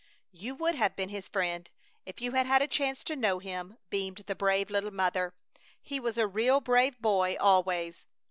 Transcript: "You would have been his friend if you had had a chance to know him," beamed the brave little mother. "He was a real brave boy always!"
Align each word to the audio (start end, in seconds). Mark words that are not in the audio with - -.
"You 0.31 0.55
would 0.55 0.73
have 0.73 0.95
been 0.95 1.09
his 1.09 1.27
friend 1.27 1.69
if 2.07 2.21
you 2.21 2.31
had 2.31 2.47
had 2.47 2.63
a 2.63 2.67
chance 2.67 3.03
to 3.03 3.15
know 3.15 3.37
him," 3.37 3.77
beamed 3.91 4.23
the 4.25 4.33
brave 4.33 4.71
little 4.71 4.89
mother. 4.89 5.35
"He 5.79 5.99
was 5.99 6.17
a 6.17 6.25
real 6.25 6.59
brave 6.59 6.97
boy 6.99 7.37
always!" 7.39 8.07